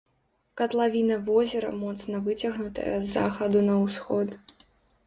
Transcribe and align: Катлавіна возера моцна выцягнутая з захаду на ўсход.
Катлавіна 0.61 1.17
возера 1.27 1.69
моцна 1.83 2.23
выцягнутая 2.29 2.89
з 2.99 3.07
захаду 3.15 3.67
на 3.71 3.79
ўсход. 3.85 4.29